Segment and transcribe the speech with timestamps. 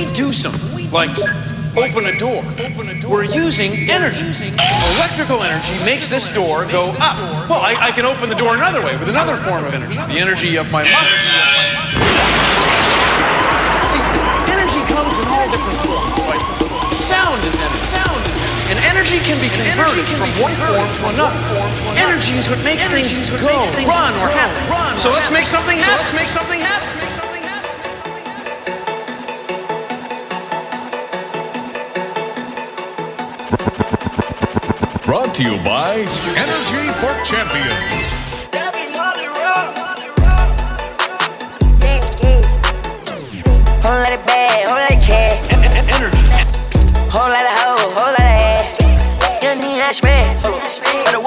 [0.00, 1.12] we do something, like
[1.76, 2.40] open a door,
[3.04, 4.24] we're using energy.
[4.96, 7.20] Electrical energy makes this door go up.
[7.52, 10.16] Well, I, I can open the door another way with another form of energy, the
[10.16, 11.36] energy of my muscles.
[13.92, 14.00] See,
[14.48, 16.16] energy comes in all different forms.
[16.24, 16.40] Like
[16.96, 17.84] sound is energy.
[17.92, 18.72] Sound is energy.
[18.72, 21.36] And energy can be converted from one form to another.
[22.00, 23.52] Energy is what makes things go,
[23.84, 24.96] run, or happen.
[24.96, 26.06] So let's make something happen.
[35.10, 35.94] Brought to you by
[36.38, 38.14] Energy for Champions.
[43.82, 45.52] Whole lot of bad, whole lot of cash.
[45.52, 46.16] Energy.
[47.10, 48.78] Whole lot of hoe, whole lot of ass.
[49.42, 50.42] Young nigga, I smash.
[51.04, 51.19] By the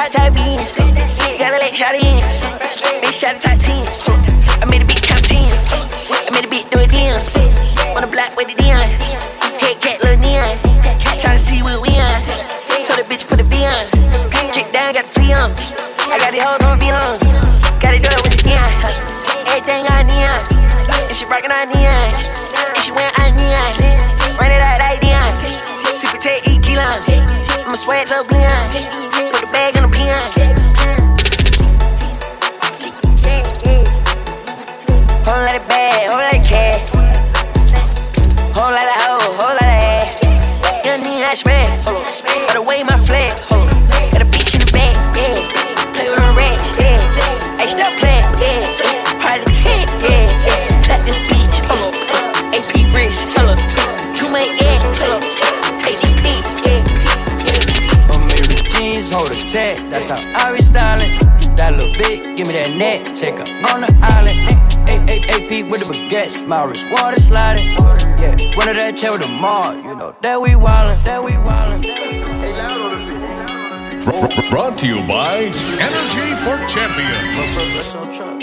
[0.00, 0.72] Drop top beans,
[1.36, 2.24] gotta let shot in.
[3.04, 3.84] Bitch shot the top 10.
[4.56, 5.36] I made a beat count 10.
[5.44, 7.12] I made a beat do it in.
[7.92, 8.80] On the block with it in.
[9.60, 10.56] Head cat little neon.
[11.20, 12.16] Tryna see what we on.
[12.88, 13.76] Told the bitch put a V on.
[14.56, 15.52] Chick down, got the flea on.
[16.08, 17.20] I got the hoes on V long.
[17.84, 18.72] Gotta do it with the neon.
[19.52, 20.40] Everything on neon.
[21.12, 21.92] And she rockin' on neon.
[22.56, 23.72] And she wearing on neon.
[24.40, 25.36] Run it out like Dion.
[25.92, 27.04] Super Tech E key lines.
[27.68, 29.19] I'ma swag so beyond.
[41.86, 42.46] I smash.
[42.48, 43.32] By the way, my flag.
[44.12, 45.46] Got a bitch in the back, yeah.
[45.94, 46.98] Play with them rats, yeah.
[47.58, 48.66] Hey, stop playing, yeah.
[49.22, 50.26] Hard to take, yeah.
[50.84, 51.94] Clap this bitch, up.
[52.52, 53.56] AP wrist, tell her.
[54.14, 54.50] Too much
[55.08, 55.22] up.
[55.78, 56.82] Take these pics, yeah.
[58.28, 61.18] Mary jeans, hold a tag, that's how I be styling.
[61.56, 64.69] That little bit, give me that net, take her on the island.
[65.30, 67.68] AP with the baguettes, my wrist water sliding.
[68.18, 71.32] Yeah, one of that chair with the mall, you know that we wildin', that we
[71.32, 71.82] wildin'.
[74.04, 78.40] Br- br- Brought to you by Energy for Champions.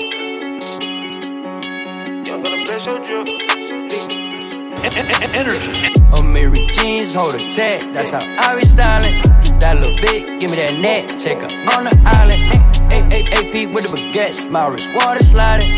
[5.34, 5.94] Energy.
[6.14, 9.22] On Mary jeans, hold a tag, that's how I be styling.
[9.60, 11.10] That little bit, give me that neck.
[11.10, 12.77] take her on the island.
[12.92, 15.72] AP with the baguettes, my wrist water sliding.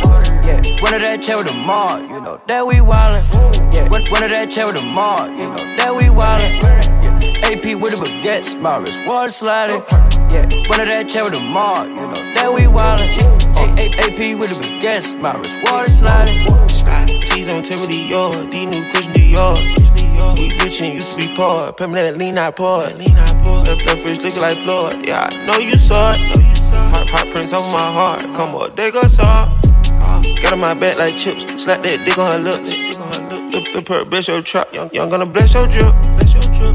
[0.46, 3.74] Yeah, one of that chair with the mall, you know that we wildin'.
[3.74, 6.62] Yeah, one, of that chair with the mall, you know that we wildin'.
[6.64, 9.84] Yeah, AP with the baguettes, my wrist water sliding.
[10.30, 13.10] Yeah, one of that chair with the mall, you know that we wildin'.
[13.58, 16.46] A- AP with the baguettes, my wrist water sliding.
[17.30, 19.56] Please don't tell me the yard, these new Christian Dior.
[20.40, 21.72] We rich and used to be poor.
[21.72, 22.82] That lean out poor.
[22.82, 25.06] Left that fish looking like Floyd.
[25.08, 26.59] Yeah, I know you saw it.
[26.72, 28.22] Hot, hot prints on my heart.
[28.36, 29.48] Come on, they go saw.
[30.42, 31.64] Got on my back like chips.
[31.64, 32.78] Slap that dick on her lips.
[32.78, 34.74] The, the pearl bless your trap.
[34.74, 35.94] Young, young gonna bless your drip.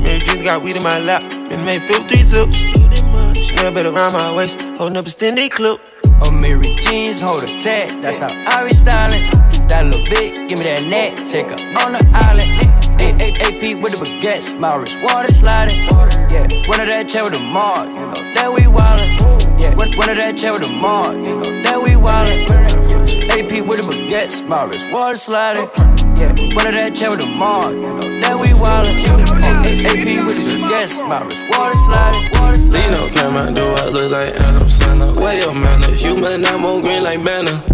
[0.00, 1.22] Mary Jeans got weed in my lap.
[1.48, 2.58] Been made 50 zips.
[2.58, 4.68] Chanel better around my waist.
[4.76, 5.80] Holding up a extended clip.
[6.22, 9.28] On Mary jeans, hold a tag, that's how I be styling.
[9.68, 11.16] That little bit, give me that neck.
[11.16, 12.84] take her on the island.
[13.44, 15.80] AP with the baguettes, my wrist water sliding.
[16.30, 19.43] Yeah, one of that chair with the mall, you know that we wildin'.
[19.64, 22.44] Yeah, one, one of that chair with the mall, you know that we wildin'.
[23.32, 25.70] AP with the baguettes, my wrist water sliding.
[26.20, 29.00] Yeah, one of that chair with the mall, you know that we wildin'.
[29.88, 32.28] AP with the baguettes, my wrist water sliding.
[32.76, 35.24] Lino came out, do I look like Adam Sandler?
[35.24, 37.73] Way your manner, human, I'm on green like banner.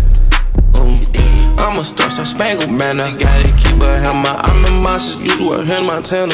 [1.60, 3.04] I'm a star, star spangled banner.
[3.20, 4.32] Gotta keep a hammer.
[4.48, 6.32] I'm the monster, usual here in Montana.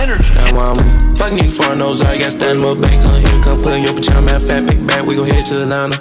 [0.00, 0.34] Energy.
[0.34, 0.80] Now I'm
[1.16, 2.00] fucking you for nose.
[2.00, 3.42] I got stand up back on here.
[3.44, 5.06] Come put in your pajama, fat big bag.
[5.06, 6.00] We gon' head to Atlanta.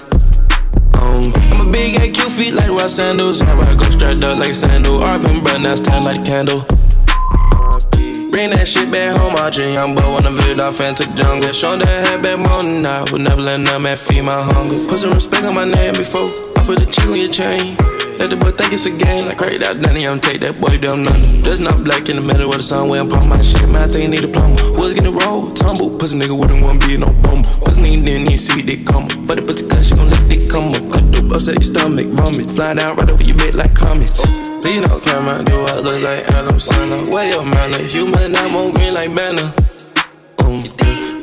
[0.95, 3.41] Um, I'm a big AQ feet like Ross Sandals.
[3.41, 5.01] How I go strapped up like a sandal.
[5.01, 6.63] Arvin, bro, now it's time like a candle.
[8.31, 11.51] Bring that shit back home, I just young boy wanna vid off and took jungle.
[11.51, 14.87] Show that head back morning, I would never let none man feed my hunger.
[14.87, 17.77] Put some respect on my name before I put a chick on your chain.
[18.23, 20.79] Let the boy think it's a game, like crazy out Danny, I'm take that boy
[20.79, 21.43] down under.
[21.43, 23.83] Just not black in the middle of the sun where I'm pump my shit, man,
[23.83, 24.63] I think need a plumber.
[24.79, 27.43] Was getting roll, tumble, pussy nigga wouldn't want be no bummer.
[27.67, 29.11] Pussy nigga didn't need see they come.
[29.27, 30.87] For the pussy cause she gon' let it come up.
[30.87, 32.47] Cut dope, upset your stomach, vomit.
[32.47, 34.23] Fly down right over your bed like comets.
[34.23, 37.03] Don't come out, do I look like Adam Sandler?
[37.11, 37.83] Where your manner?
[37.91, 39.51] Human, I'm on green like banner.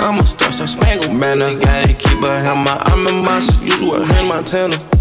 [0.04, 1.16] I'm a star, star spangled.
[1.16, 2.76] I gotta keep a hammer.
[2.92, 4.99] I'm a monster, usual hand Montana.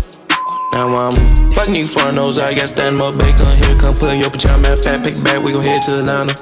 [0.71, 2.37] Now I'm fucking you foreigners.
[2.37, 3.75] I got stand up, bacon here.
[3.77, 5.43] Come put your pajama, fat pick back.
[5.43, 6.33] We gon' head to Atlanta.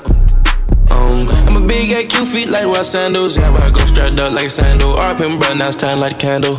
[0.92, 3.38] Um, I'm a big AQ feet like white sandals.
[3.38, 4.96] Yeah, I go strapped up like a sandal.
[4.96, 6.56] RPM, bro, now it's time like a candle.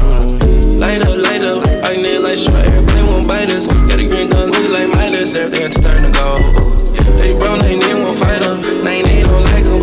[0.00, 2.56] Um, light up, light up, I need like short.
[2.56, 3.66] Everybody won't bite us.
[3.66, 5.36] Got a green gun, look like Midas.
[5.36, 6.42] Everything to turn to gold.
[7.20, 8.56] Hey, bro, they need one fighter.
[8.56, 9.79] They ain't don't like him.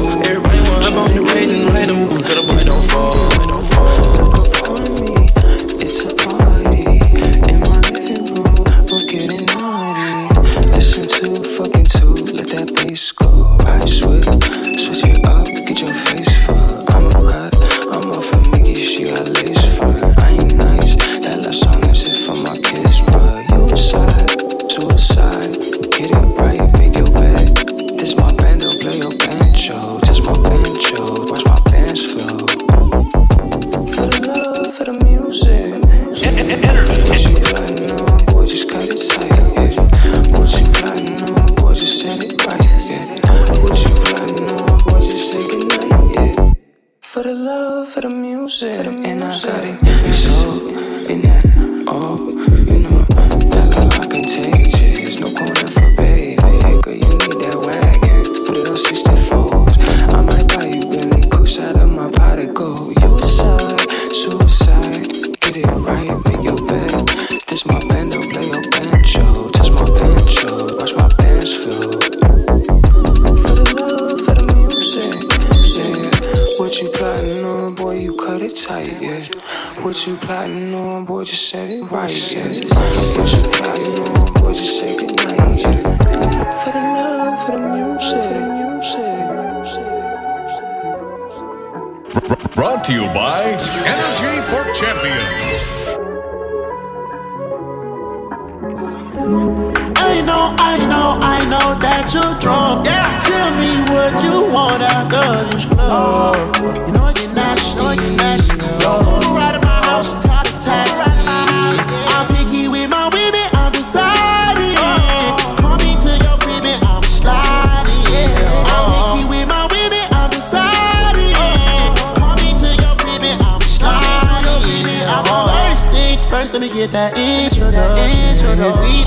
[126.88, 128.82] with the intro, though.
[128.82, 129.04] We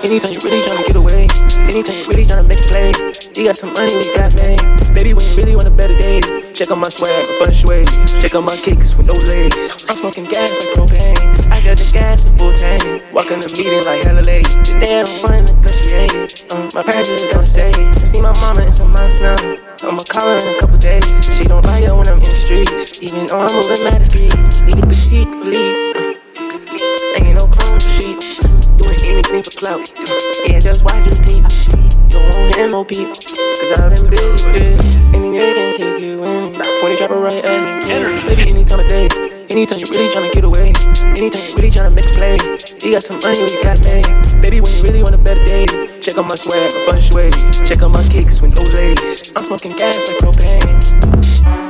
[0.00, 1.28] Anytime you really tryna get away,
[1.70, 2.90] anytime you really tryna make a play.
[3.38, 4.58] You got some money, we got made.
[4.90, 6.18] Baby, when you really want a better day,
[6.50, 7.86] check on my swag, a bunch of ways.
[8.18, 9.86] Check on my kicks with no legs.
[9.86, 11.20] I'm smoking gas like propane.
[11.54, 12.82] I got the gas in full tank.
[13.14, 14.50] Walk in the meeting like hella late.
[14.66, 16.10] Today I'm running the country,
[16.50, 17.70] uh, my parents is gonna stay.
[17.70, 19.38] I see my mama in some months now.
[19.86, 21.06] I'ma call her in a couple days.
[21.30, 22.98] She don't like it when I'm in the streets.
[22.98, 24.34] Even though I'm moving mad discreet.
[24.66, 25.76] Need a petite, believe.
[25.94, 26.09] Uh,
[29.20, 29.84] anything for clout.
[30.48, 31.44] Yeah, just watch your peep.
[32.12, 33.08] You won't hear no peep.
[33.08, 34.96] Cause I've been busy with this.
[35.12, 36.56] Any nigga can kick you in.
[36.80, 38.28] Point the chopper right at you.
[38.28, 39.08] Baby, any time of day.
[39.50, 40.72] Anytime you really tryna get away.
[41.20, 42.36] Anytime you really tryna make a play.
[42.80, 44.08] You got some money, you got made.
[44.40, 45.66] Baby, when you really want a better day.
[46.00, 47.36] Check out my swag, a bunch of ways.
[47.68, 49.36] Check out my kicks with no lace.
[49.36, 51.69] I'm smoking gas like propane.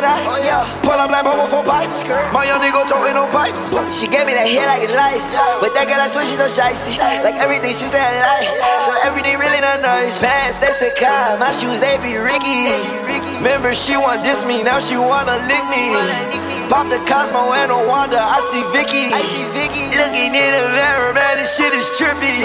[0.00, 0.24] Shot it or die.
[0.26, 0.82] Oh, yeah.
[0.82, 2.06] Pull up like Bobo for pipes.
[2.32, 3.70] My young nigga toting no pipes.
[3.94, 5.34] She gave me that hair like it lights.
[5.60, 6.98] But that girl, I swear she's so shiesty.
[6.98, 8.46] Like everything she said, lie.
[8.86, 10.18] So everything really not nice.
[10.18, 11.38] Pants, that's a car.
[11.38, 12.70] My shoes, they be Ricky.
[13.42, 14.62] Remember, she want diss me.
[14.62, 15.94] Now she wanna lick me.
[16.68, 19.08] Pop the Cosmo and no wonder I see Vicky.
[19.96, 22.44] Looking in the mirror, man, this shit is trippy.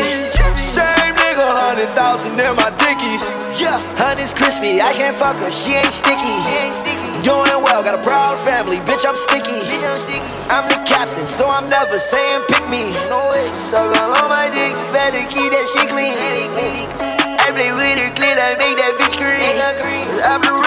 [0.56, 3.34] Same nigga, hundred thousand in my dickies.
[3.58, 4.82] Yeah, honey's crispy.
[4.82, 6.38] I can't fuck her, she ain't sticky.
[7.25, 9.06] Doing well, got a proud family, bitch.
[9.06, 9.66] I'm sticky.
[10.54, 12.94] I'm the captain, so I'm never saying pick me.
[13.54, 16.13] So I'm on my dick, better keep that shit clean.
[17.42, 19.42] I play with her clean, I make that bitch green.
[20.22, 20.62] I'm the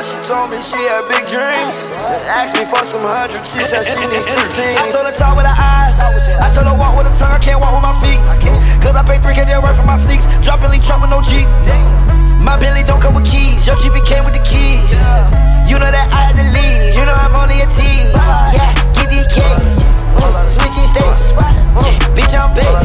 [0.00, 1.84] she told me she had big dreams.
[2.32, 4.80] Asked me for some hundreds, she said she need 16.
[4.80, 6.00] I told her talk with her eyes.
[6.40, 8.20] I told her walk with her tongue, I can't walk with my feet.
[8.80, 10.24] Cause I pay 3K deal right for my sneaks.
[10.40, 11.44] Drop Billy truck with no Jeep.
[12.40, 15.04] My Billy don't come with keys, your GP came with the keys.
[15.68, 18.16] You know that I had to leave, you know I'm only a tease.
[18.56, 19.60] Yeah, give me a cake.
[20.48, 21.36] Switching states.
[22.16, 22.79] Bitch, I'm big.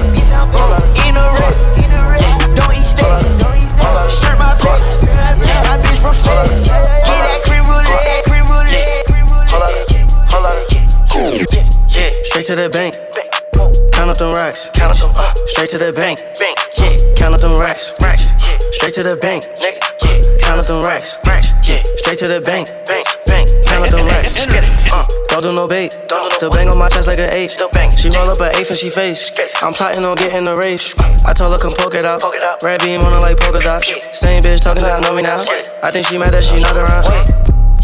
[15.56, 16.20] Straight to the bank.
[16.36, 16.58] Bank.
[16.76, 17.96] Yeah, count up them racks.
[18.02, 18.36] Racks.
[18.44, 19.44] Yeah, straight to the bank.
[19.56, 19.80] Nigga.
[20.04, 21.16] Yeah, count up them racks.
[21.26, 21.56] Racks.
[21.64, 22.68] Yeah, straight to the bank.
[22.84, 23.08] Bank.
[23.26, 23.48] Bank.
[23.64, 24.36] Count up them racks.
[24.52, 24.76] Get it.
[24.92, 25.96] Uh, don't do no bait.
[26.36, 27.52] Still bang on my chest like an eight.
[27.52, 27.96] Still bang.
[27.96, 29.32] She roll up an eighth and she face.
[29.64, 30.84] I'm plotting on getting the rave.
[31.26, 32.22] I told her come poke it out.
[32.62, 33.88] Red beam on her like polka dots.
[34.12, 35.40] Same bitch talking down, know me now.
[35.84, 37.08] I think she mad that she not around.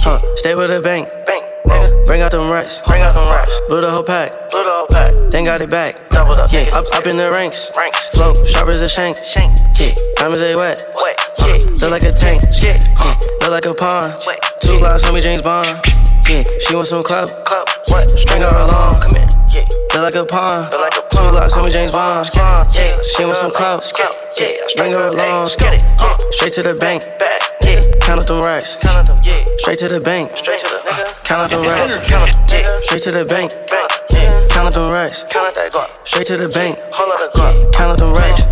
[0.04, 1.08] Huh, stay with the bank.
[1.26, 1.46] Bank.
[1.66, 2.82] Nigga, bring out them racks.
[2.86, 3.62] Bring out them racks.
[3.70, 4.32] Blew the whole pack.
[4.52, 5.14] Blew the whole pack.
[5.32, 6.10] Then got it back.
[6.10, 6.52] Doubled up.
[6.52, 7.72] Yeah, up, up in the ranks.
[7.78, 8.10] Ranks.
[8.10, 9.16] Flow, sharp as a shank.
[9.16, 9.56] Shank.
[9.80, 10.84] Yeah, diamonds they wet.
[11.00, 11.16] Wet.
[11.40, 12.44] Yeah, look like a tank.
[12.60, 12.76] Yeah,
[13.40, 14.20] look like a pond.
[14.60, 15.68] Two blocks on me, James Bond.
[16.28, 17.30] Yeah, she want some club.
[17.46, 17.68] Club.
[17.88, 18.10] What?
[18.12, 19.00] String her along.
[19.00, 19.30] Come in.
[19.56, 19.64] Yeah,
[19.96, 20.68] look like a pond.
[20.72, 22.30] Look like a Two blocks on me, James Bond.
[22.36, 22.68] Yeah,
[23.16, 23.84] she want some club.
[24.38, 25.48] Yeah, string her along.
[25.58, 25.84] Get it.
[25.84, 26.18] Yeah, uh.
[26.32, 27.04] straight to the bank.
[27.20, 27.42] Back.
[27.64, 28.76] Yeah, count up them racks.
[28.82, 29.24] Count up them.
[29.24, 30.36] Yeah, straight to the bank.
[30.36, 31.24] Straight to the uh, nigga.
[31.24, 32.10] Count up them racks.
[32.10, 32.52] Count up.
[32.52, 33.52] Yeah, straight to the bank.
[33.70, 33.81] Bank.
[34.52, 35.24] Yeah, count up them racks.
[35.30, 36.08] Count up that guap.
[36.08, 36.78] Straight to the bank.
[36.92, 37.74] Hold up the guap.
[37.74, 38.44] Count up them racks.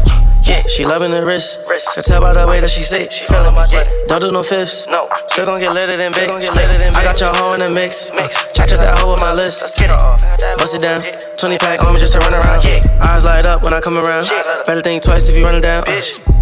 [0.48, 1.60] Yeah, she loving the wrist.
[1.68, 1.94] Wrist.
[1.94, 3.12] Can tell by the way that she sit.
[3.12, 3.86] She feeling my dick.
[4.08, 4.88] Don't do no fifths.
[4.88, 5.10] No.
[5.27, 6.29] Still gon' get litter than big.
[6.29, 8.10] I got your hoe in the mix.
[8.15, 8.44] Mix.
[8.46, 9.62] Uh, Check that hoe with my list.
[9.62, 10.00] Let's get it.
[10.00, 10.18] Uh,
[10.58, 11.01] bust it down.
[11.38, 12.63] 20 pack on me just to run around.
[12.63, 12.79] Yeah.
[13.03, 14.29] Eyes light up when I come around.
[14.65, 15.84] Better think twice if you running down.
[15.84, 16.38] Uh, Bitch.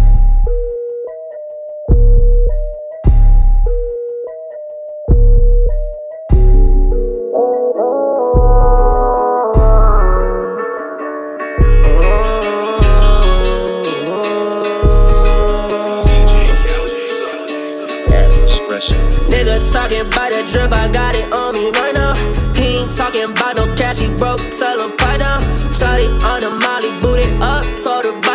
[27.84, 28.27] Booted up,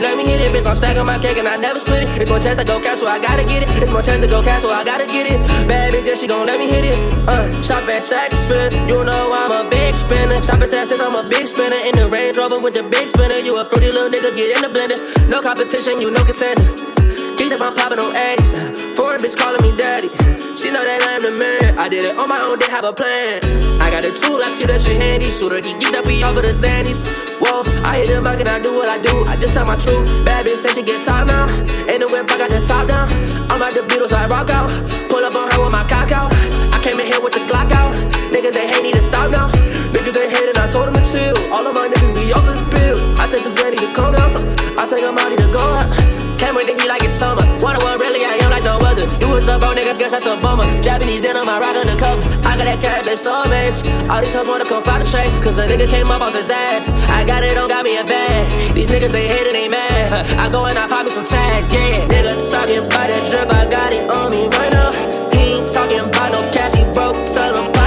[0.00, 0.50] let me hit it.
[0.52, 2.08] Bitch, I'm stacking my cake and I never split it.
[2.20, 3.70] It's more chance to go cash, so I gotta get it.
[3.82, 5.38] It's more chance to go cash, so I gotta get it.
[5.68, 6.96] Bad bitch, yeah, she gon' let me hit it.
[7.28, 10.42] Uh, shop at Saks Fifth, you know I'm a big spinner.
[10.42, 11.76] Shop at I'm a big spinner.
[11.84, 13.34] In the Range Rover with the big spinner.
[13.34, 14.98] You a fruity little nigga, get in the blender.
[15.28, 16.64] No competition, you no contender.
[17.36, 18.96] Keep up, I'm popping on Addies.
[18.96, 20.37] Foreign bitch calling me daddy.
[20.58, 21.78] She know that I'm the man.
[21.78, 23.38] I did it on my own, didn't have a plan.
[23.78, 25.30] I got a tool, I keep that shit handy.
[25.30, 27.06] Shooter, he get up, be over the Zannies.
[27.38, 29.22] Whoa, I hit the mic and I do what I do.
[29.30, 30.10] I just tell my truth.
[30.26, 31.46] Bad bitch say she get top now.
[31.86, 33.06] In the whip, I got the top down.
[33.54, 34.74] I'm like the Beatles, I rock out.
[35.06, 36.34] Pull up on her with my cock out.
[36.74, 37.94] I came in here with the Glock out.
[38.34, 39.46] Niggas, they hate, need to stop now.
[39.94, 41.38] Niggas, they hate and I told them to chill.
[41.54, 42.98] All of my niggas be off the pill.
[43.14, 44.34] I take the Zanny to come down.
[44.74, 45.86] I take a money to go out.
[46.38, 47.42] Camera think he like it's summer.
[47.58, 49.04] Wonder what really I am like no other.
[49.18, 50.64] You was a bro, nigga, guess that's a bummer.
[50.80, 52.22] Japanese denim, I rock undercover.
[52.46, 53.82] I got that cat, that's all mess.
[54.08, 56.48] All these hoes wanna come fight the trade, cause the nigga came up off his
[56.50, 56.90] ass.
[57.10, 58.74] I got it on, got me a bag.
[58.74, 60.26] These niggas, they hate it, they mad.
[60.38, 62.06] I go and I pop me some tags, yeah.
[62.06, 64.90] Nigga talking about that drip, I got it on me right now.
[65.34, 67.77] He ain't talking about no cash, he broke, tell him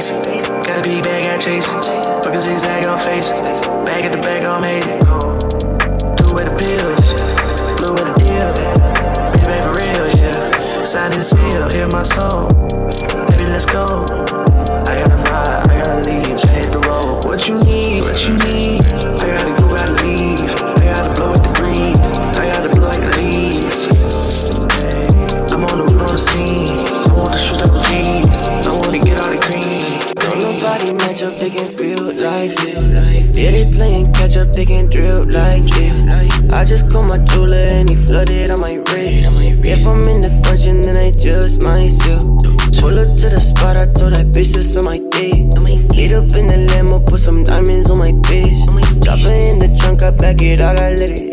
[0.00, 0.64] flow, not basic.
[0.64, 1.66] Got a big bag, got chase.
[1.66, 3.30] Fuck a zigzag on face.
[3.30, 4.99] Bag at the back, on made
[37.70, 39.30] and flooded on my wrist.
[39.66, 42.22] If I'm in the fortune, then I just myself.
[42.80, 45.50] Pull up to the spot, I told that bitch that's on my dick.
[45.94, 48.64] Get up in the limo, put some diamonds on my bitch.
[49.02, 51.29] Drop it in the trunk, I back it out, I let it.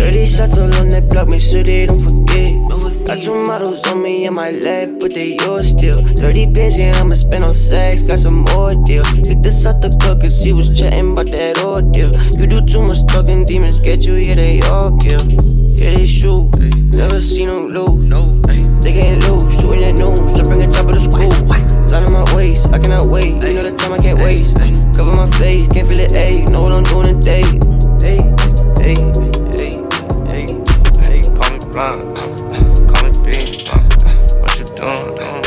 [0.00, 2.56] 30 shots all on that block, make sure they don't forget.
[3.04, 6.00] Got two models on me in my lap, but they yours still.
[6.16, 9.04] 30 bands, yeah, I'ma spend on sex, got some more deal.
[9.28, 12.16] Pick this out the club, cause he was chatting about that ordeal.
[12.40, 15.20] You do too much talking, demons get you, yeah, they all kill.
[15.76, 18.00] Yeah, they shoot, never seen them lose.
[18.08, 18.40] No,
[18.80, 21.28] they can't lose, shooting that news, to bring a chopper the school.
[21.92, 24.56] Line on my waist, I cannot wait, you know the time I can't waste.
[24.96, 27.44] Cover my face, can't feel it, ayy, know what I'm doing today.
[28.00, 28.16] Hey,
[28.80, 29.29] hey,
[31.70, 32.26] blunt, uh,
[32.90, 33.78] call me big, uh,
[34.42, 35.42] what you doing, uh,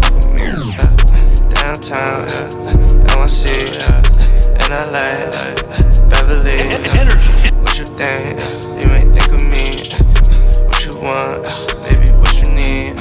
[0.00, 0.44] fuck with me,
[0.76, 0.84] uh,
[1.48, 2.52] downtown, uh,
[3.08, 3.44] NYC,
[3.80, 5.56] uh, and LA, uh,
[6.08, 8.36] Beverly, uh, what you think,
[8.84, 9.96] you ain't think of me, uh,
[10.68, 11.40] what you want,
[11.88, 12.96] baby, what you need,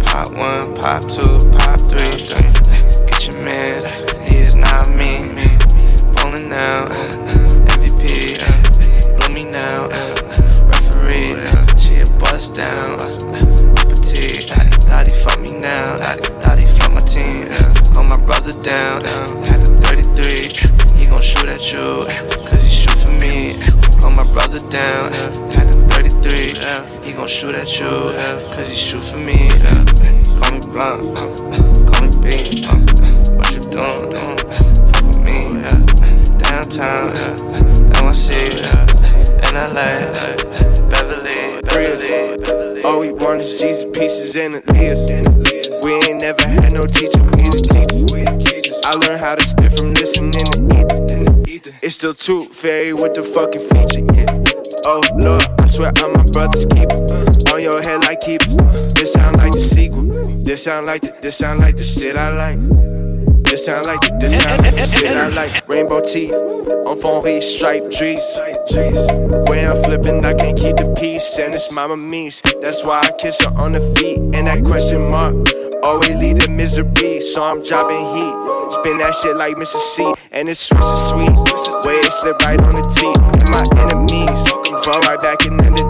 [0.00, 2.24] pop one, pop two, pop three,
[3.06, 3.84] get your man,
[4.26, 5.28] he is not me,
[6.16, 7.09] pulling out,
[18.62, 19.00] down,
[19.48, 20.52] had the 33,
[21.00, 22.04] he gon' shoot at you,
[22.44, 23.56] cause he shoot for me,
[24.00, 25.12] call my brother down,
[25.56, 27.88] had the 33, uh, he gon' shoot at you,
[28.52, 29.48] cause he shoot for me,
[30.36, 31.00] call me blunt,
[31.88, 32.68] call me big,
[33.36, 35.64] what you doing, fuck with me,
[36.36, 37.16] downtown,
[37.96, 38.90] NYC, uh,
[39.56, 40.04] LA,
[40.88, 42.82] Beverly, Beverly, Beverly.
[42.84, 45.10] All we want is Jesus pieces and the leaves.
[45.84, 47.99] We ain't never had no teacher, we the teachers.
[48.84, 51.72] I learned how to spit from listening to ether.
[51.82, 54.04] It's still too fairy with the fucking feature.
[54.14, 54.60] Yeah.
[54.86, 56.96] Oh Lord, I swear I'm my brother's keeper.
[57.52, 58.88] On your head like keepers.
[58.94, 60.02] This sound like the sequel.
[60.44, 63.09] This sound like the, this sound like the shit I like.
[63.50, 65.68] This sound like this sound like the shit I like.
[65.68, 68.22] Rainbow teeth on phone striped trees.
[69.50, 71.36] Way I'm flipping, I can't keep the peace.
[71.36, 72.40] And it's mama me's.
[72.62, 74.18] That's why I kiss her on the feet.
[74.18, 75.34] And that question mark
[75.82, 77.20] always lead to misery.
[77.22, 78.34] So I'm dropping heat.
[78.70, 79.80] Spin that shit like Mr.
[79.80, 80.14] C.
[80.30, 81.34] And it's Swiss is sweet.
[81.84, 83.18] Way it slip right on the teeth.
[83.18, 84.46] And my enemies
[84.86, 85.89] fall right back in underneath.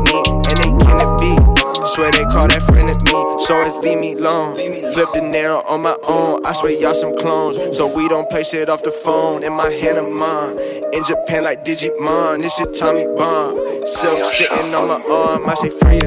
[1.91, 4.55] Swear they call that friend of me, so it's leave me alone.
[4.95, 7.59] Flip the narrow on my own, I swear y'all some clones.
[7.77, 10.57] So we don't play shit off the phone, in my hand of mine.
[10.95, 13.89] In Japan like Digimon, this shit Tommy Bond.
[13.89, 15.99] Silk sitting on my arm, I say free.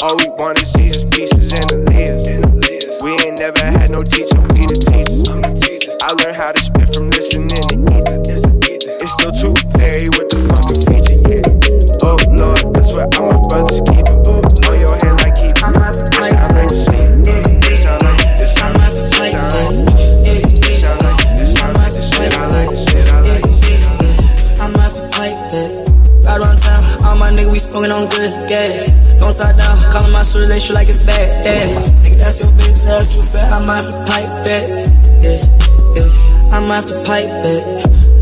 [0.00, 3.02] All we want is Jesus pieces and the leaves.
[3.04, 5.92] We ain't never had no teacher, we the teachers.
[6.00, 8.16] I learned how to spit from listening to either.
[8.96, 10.08] It's still too very
[27.76, 28.88] smoking on good gas.
[29.20, 31.28] Don't tie down, calling my shorty, they shoot like it's bad.
[31.44, 31.82] Yeah.
[32.00, 33.52] Nigga, that's your bitch ass too fat.
[33.52, 34.64] I might have to pipe that.
[35.20, 35.40] Yeah,
[35.96, 36.56] yeah.
[36.56, 37.62] I might have to pipe that.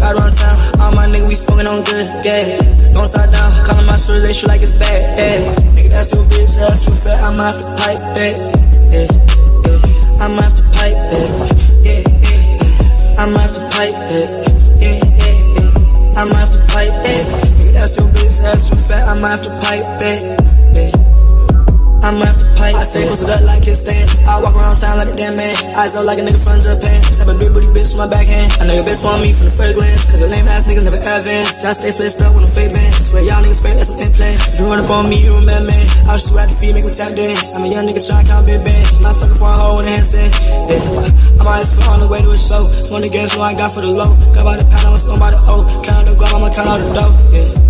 [0.01, 2.59] Right around town, all my niggas we smoking on good gas.
[2.95, 5.19] Don't tie down, calling my shorty, they shoot like it's bad.
[5.19, 5.55] Yeah.
[5.75, 7.23] Nigga, that's your bitch ass too fat.
[7.23, 8.35] I might have to pipe that.
[8.91, 9.07] Yeah,
[9.71, 10.25] yeah.
[10.25, 11.31] I might have to pipe that.
[11.87, 13.23] Yeah, yeah, yeah.
[13.23, 14.44] I might have to pipe that.
[17.85, 19.05] That's your bitch ass too fat.
[19.13, 20.21] I might have to pipe that.
[20.73, 20.89] Yeah.
[22.01, 22.77] I might have to pipe.
[22.81, 24.25] I stay posted up like his stance.
[24.25, 25.53] I walk around town like a damn man.
[25.77, 27.05] Eyes low like a nigga from Japan.
[27.21, 28.57] Have a big booty bitch on my backhand.
[28.57, 30.09] I know your bitch want me from the first glance.
[30.09, 31.61] Cause your lame ass niggas never advance.
[31.61, 32.95] I stay flexed up with a fake band.
[32.97, 34.57] Swear y'all niggas fake some implants.
[34.57, 35.85] If you run up on me, you a madman.
[36.09, 37.53] I'll shoot at the feet, make me tap dance.
[37.53, 38.97] I'm a young nigga trying to count big bands.
[39.05, 40.33] Not fucking for a hoe with a handstand.
[40.73, 41.37] Yeah.
[41.37, 42.65] I'm always on the way to a show.
[42.89, 44.17] Wanna guess what I got for the low.
[44.33, 45.69] Got by the pound, I'ma snow by the O.
[45.85, 47.13] Count out the guap, I'ma count out the dough.
[47.29, 47.64] Yeah.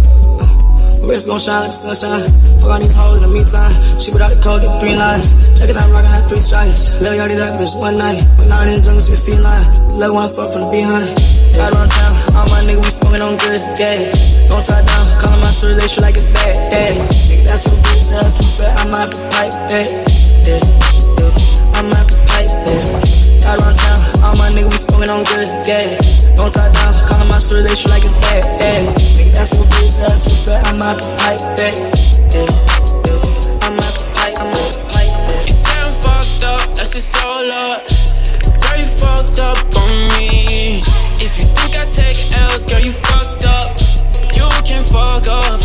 [1.06, 2.24] Wrist gon' shine like sunshine.
[2.60, 3.72] Fuck all these hoes in the meantime.
[4.00, 5.28] She without the code, get three lines.
[5.60, 7.00] Check it out, rockin' like three strikes.
[7.00, 8.24] Lil' Yachty that bitch one night.
[8.40, 9.64] Went out in the jungle, see a feline.
[10.00, 11.12] Let one fuck from the behind.
[11.54, 14.42] Right around town, all my niggas, we smoking on good gas.
[14.50, 16.56] Don't tie down, callin' my shoes, they shit like it's bad.
[16.98, 19.88] Nigga, that's some bitch ass too fat, I might have to pipe that.
[21.74, 22.84] I might have to pipe that.
[23.44, 23.93] Right around town,
[24.44, 26.28] my niggas, we smoking on good gas.
[26.36, 28.44] Don't tie down, callin' my shoes, they shit like it's bad.
[28.60, 28.84] Yeah.
[29.16, 31.40] Nigga, that's some bitch ass too fat, I might have to pipe.
[31.56, 31.72] Yeah,
[32.36, 33.64] yeah.
[33.64, 35.12] I might have to pipe, I might have to pipe
[35.48, 37.14] say I'm fucked up, that's just.
[37.14, 40.82] Girl, you fucked up on me.
[41.24, 43.80] If you think I take L's, girl, you fucked up.
[44.36, 45.63] You can fuck up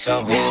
[0.00, 0.49] Bitch, I'm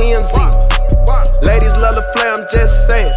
[0.00, 0.32] TMZ.
[1.44, 3.12] Ladies love the flare, I'm just saying.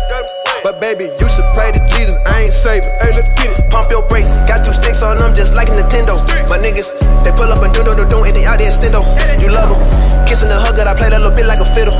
[0.67, 2.91] But baby, you should pray to Jesus, I ain't saving.
[2.99, 3.71] Hey, let's get it.
[3.71, 6.19] Pump your brakes, got two sticks on them just like Nintendo.
[6.51, 6.91] My niggas,
[7.23, 8.99] they pull up and do do do do and they out there stendo.
[9.39, 9.79] You love them,
[10.27, 11.95] kissing the hug, I play that little bit like a fiddle.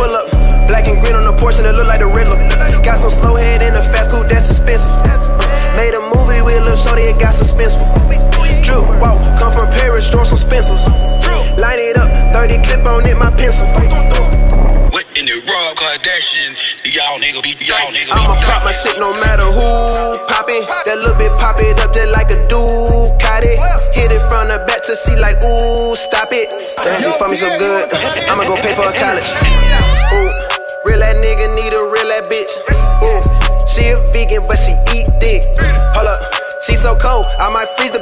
[0.00, 0.24] Pull up,
[0.64, 2.40] black and green on the porch and it look like the Riddler.
[2.80, 4.96] Got some slow head in a fast coupe, that's expensive.
[4.96, 7.84] Uh, made a movie with a little shorty, it got suspenseful.
[8.64, 10.88] Drew, wow, come from Paris, draw some Spencers.
[11.60, 13.68] Line it up, 30 clip on it, my pencil.
[15.12, 16.56] In the Rob Kardashian?
[16.88, 18.16] Y'all nigga be, y'all nigga be.
[18.16, 20.64] I'ma pop my shit no matter who pop it.
[20.88, 23.60] That little bit pop it up just like a Ducati.
[23.92, 26.48] Hit it from the back to see like ooh, stop it.
[26.80, 27.92] Damn, she fuck me so good.
[28.24, 29.28] I'ma go pay for her college.
[30.16, 30.32] Ooh,
[30.88, 32.52] real that nigga need a real that bitch.
[33.04, 33.20] Ooh,
[33.68, 35.44] she a vegan but she eat dick.
[35.92, 36.20] Hold up,
[36.64, 38.01] she so cold I might freeze the